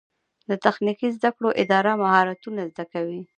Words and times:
د 0.49 0.51
تخنیکي 0.65 1.07
زده 1.17 1.29
کړو 1.35 1.49
اداره 1.61 1.91
مهارتونه 2.01 2.61
زده 2.71 2.85
کوي 2.93 3.21